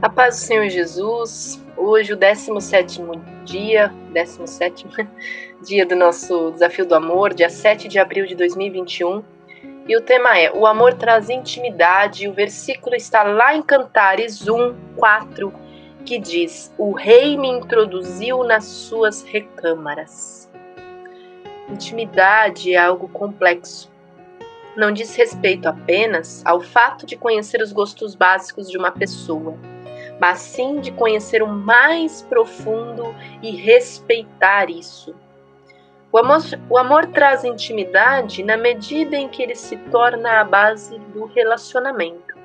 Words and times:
A 0.00 0.08
paz 0.08 0.36
do 0.36 0.40
Senhor 0.42 0.68
Jesus, 0.68 1.60
hoje 1.76 2.12
o 2.12 2.16
17 2.16 3.02
dia, 3.44 3.92
17 4.12 4.86
dia 5.66 5.84
do 5.84 5.96
nosso 5.96 6.52
Desafio 6.52 6.86
do 6.86 6.94
Amor, 6.94 7.34
dia 7.34 7.50
7 7.50 7.88
de 7.88 7.98
abril 7.98 8.24
de 8.24 8.36
2021. 8.36 9.24
E 9.88 9.96
o 9.96 10.00
tema 10.00 10.38
é: 10.38 10.52
O 10.52 10.66
amor 10.66 10.94
traz 10.94 11.28
intimidade. 11.28 12.28
O 12.28 12.32
versículo 12.32 12.94
está 12.94 13.24
lá 13.24 13.56
em 13.56 13.62
Cantares 13.62 14.46
1, 14.46 14.76
4, 14.96 15.52
que 16.06 16.16
diz: 16.16 16.72
O 16.78 16.92
rei 16.92 17.36
me 17.36 17.48
introduziu 17.48 18.44
nas 18.44 18.66
suas 18.66 19.24
recâmaras. 19.24 20.48
Intimidade 21.68 22.72
é 22.72 22.76
algo 22.76 23.08
complexo. 23.08 23.90
Não 24.76 24.92
diz 24.92 25.16
respeito 25.16 25.66
apenas 25.66 26.40
ao 26.46 26.60
fato 26.60 27.04
de 27.04 27.16
conhecer 27.16 27.60
os 27.60 27.72
gostos 27.72 28.14
básicos 28.14 28.70
de 28.70 28.78
uma 28.78 28.92
pessoa 28.92 29.58
mas 30.20 30.38
sim 30.40 30.80
de 30.80 30.90
conhecer 30.92 31.42
o 31.42 31.48
mais 31.48 32.22
profundo 32.22 33.14
e 33.42 33.50
respeitar 33.50 34.70
isso. 34.70 35.14
O 36.10 36.18
amor, 36.18 36.38
o 36.70 36.78
amor 36.78 37.06
traz 37.06 37.44
intimidade 37.44 38.42
na 38.42 38.56
medida 38.56 39.16
em 39.16 39.28
que 39.28 39.42
ele 39.42 39.54
se 39.54 39.76
torna 39.76 40.40
a 40.40 40.44
base 40.44 40.98
do 40.98 41.26
relacionamento. 41.26 42.36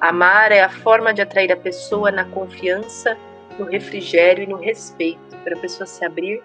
Amar 0.00 0.52
é 0.52 0.62
a 0.62 0.68
forma 0.68 1.12
de 1.14 1.22
atrair 1.22 1.50
a 1.50 1.56
pessoa 1.56 2.10
na 2.10 2.24
confiança, 2.26 3.16
no 3.58 3.64
refrigério 3.64 4.44
e 4.44 4.46
no 4.46 4.56
respeito. 4.56 5.18
Para 5.42 5.56
a 5.56 5.58
pessoa 5.58 5.86
se 5.86 6.04
abrir, 6.04 6.42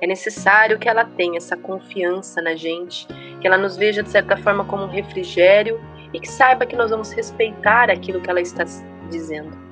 é 0.00 0.06
necessário 0.06 0.78
que 0.78 0.88
ela 0.88 1.04
tenha 1.04 1.36
essa 1.36 1.56
confiança 1.56 2.40
na 2.40 2.56
gente, 2.56 3.06
que 3.40 3.46
ela 3.46 3.58
nos 3.58 3.76
veja 3.76 4.02
de 4.02 4.08
certa 4.08 4.36
forma 4.38 4.64
como 4.64 4.84
um 4.84 4.88
refrigério 4.88 5.78
e 6.14 6.18
que 6.18 6.28
saiba 6.28 6.64
que 6.64 6.76
nós 6.76 6.90
vamos 6.90 7.12
respeitar 7.12 7.90
aquilo 7.90 8.20
que 8.20 8.30
ela 8.30 8.40
está 8.40 8.64
dizendo. 9.10 9.67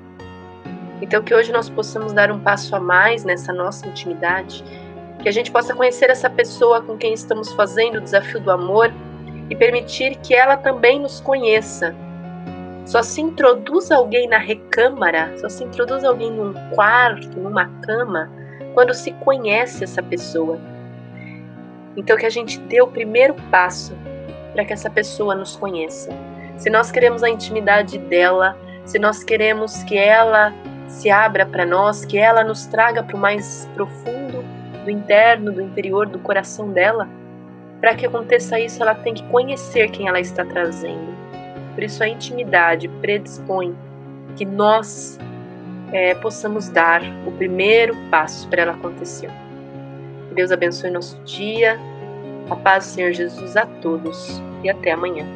Então, 1.00 1.23
que 1.23 1.34
hoje 1.34 1.52
nós 1.52 1.68
possamos 1.68 2.12
dar 2.12 2.30
um 2.30 2.41
passo 2.41 2.75
a 2.75 2.80
mais 2.80 3.25
nessa 3.25 3.52
nossa 3.52 3.86
intimidade, 3.86 4.64
que 5.22 5.28
a 5.28 5.33
gente 5.33 5.50
possa 5.50 5.75
conhecer 5.75 6.08
essa 6.08 6.30
pessoa 6.30 6.80
com 6.80 6.97
quem 6.97 7.12
estamos 7.12 7.52
fazendo 7.52 7.97
o 7.97 8.00
desafio 8.00 8.41
do 8.41 8.50
amor 8.50 8.92
e 9.50 9.55
permitir 9.55 10.17
que 10.17 10.34
ela 10.34 10.56
também 10.56 11.00
nos 11.00 11.20
conheça. 11.20 11.94
Só 12.86 13.02
se 13.02 13.20
introduz 13.20 13.91
alguém 13.91 14.28
na 14.28 14.39
recâmara, 14.39 15.36
só 15.39 15.48
se 15.48 15.64
introduz 15.64 16.05
alguém 16.05 16.30
num 16.30 16.55
quarto, 16.70 17.39
numa 17.39 17.67
cama, 17.83 18.30
quando 18.74 18.94
se 18.94 19.12
conhece 19.12 19.84
essa 19.84 20.02
pessoa. 20.02 20.58
Então, 21.97 22.17
que 22.17 22.27
a 22.27 22.30
gente 22.30 22.58
dê 22.61 22.80
o 22.80 22.86
primeiro 22.86 23.34
passo 23.50 23.92
para 24.52 24.64
que 24.64 24.72
essa 24.72 24.89
pessoa 24.89 25.34
nos 25.34 25.56
conheça. 25.56 26.11
Se 26.56 26.70
nós 26.70 26.91
queremos 26.91 27.22
a 27.22 27.28
intimidade 27.28 27.98
dela, 27.98 28.56
se 28.84 28.98
nós 28.98 29.24
queremos 29.24 29.83
que 29.84 29.97
ela 29.97 30.55
se 30.89 31.11
abra 31.11 31.45
para 31.45 31.67
nós, 31.67 32.05
que 32.05 32.19
ela 32.19 32.42
nos 32.45 32.67
traga 32.67 33.03
para 33.03 33.17
o 33.17 33.19
mais 33.19 33.69
profundo 33.75 34.45
do 34.84 34.91
interno, 34.91 35.53
do 35.53 35.61
interior, 35.61 36.06
do 36.06 36.19
coração 36.19 36.70
dela. 36.70 37.09
Para 37.81 37.95
que 37.95 38.06
aconteça 38.06 38.59
isso, 38.59 38.83
ela 38.83 38.95
tem 38.95 39.14
que 39.14 39.23
conhecer 39.25 39.91
quem 39.91 40.09
ela 40.09 40.20
está 40.20 40.45
trazendo. 40.45 41.14
Por 41.75 41.83
isso, 41.83 42.03
a 42.03 42.09
intimidade 42.09 42.89
predispõe 42.89 43.77
que 44.37 44.45
nós 44.45 45.19
é, 45.92 46.14
possamos 46.14 46.69
dar 46.69 47.03
o 47.27 47.33
primeiro 47.33 47.95
passo 48.11 48.48
para 48.48 48.62
ela 48.62 48.73
acontecer. 48.73 49.31
Que 50.29 50.34
Deus 50.34 50.51
abençoe 50.51 50.91
nosso 50.91 51.19
dia. 51.25 51.79
A 52.48 52.57
paz 52.57 52.87
do 52.87 52.91
Senhor 52.91 53.12
Jesus 53.12 53.57
a 53.57 53.67
todos 53.67 54.41
e 54.62 54.70
até 54.70 54.92
amanhã. 54.92 55.27